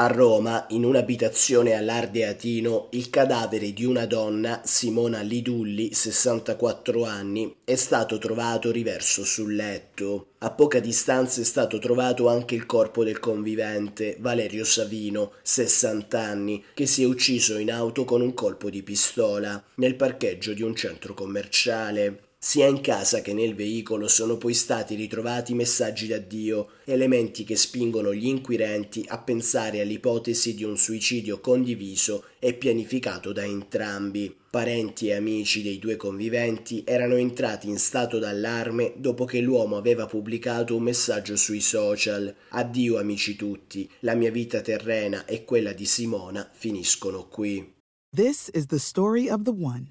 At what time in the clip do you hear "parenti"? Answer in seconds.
34.50-35.08